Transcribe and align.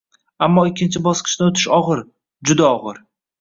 Ammo 0.45 0.61
ikkinchi 0.69 1.01
bosqichdan 1.07 1.51
o’tishi 1.51 1.69
og’ir, 1.77 2.03
juda 2.51 2.73
og’ir. 2.73 2.99